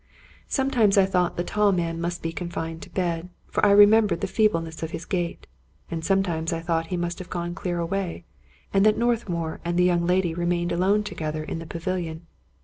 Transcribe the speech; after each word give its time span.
Sometimes 0.47 0.97
I 0.97 1.05
thought 1.05 1.37
the 1.37 1.43
tall 1.43 1.71
man 1.71 2.01
must 2.01 2.23
be 2.23 2.31
confined 2.31 2.81
to 2.81 2.89
bed, 2.89 3.29
for 3.45 3.63
I 3.63 3.69
remembered 3.69 4.21
the 4.21 4.25
feebleness 4.27 4.81
of 4.81 4.89
his 4.89 5.05
gait; 5.05 5.45
and 5.91 6.03
sometimes 6.03 6.51
I 6.51 6.59
thought 6.59 6.87
he 6.87 6.97
must 6.97 7.19
have 7.19 7.29
gone 7.29 7.53
clear 7.53 7.77
away, 7.77 8.25
and 8.73 8.83
that 8.83 8.97
North 8.97 9.29
mour 9.29 9.61
and 9.63 9.77
the 9.77 9.83
young 9.85 10.07
lady 10.07 10.33
remained 10.33 10.71
alone 10.71 11.03
together 11.03 11.43
in 11.43 11.59
the 11.59 11.67
pavilion. 11.67 12.25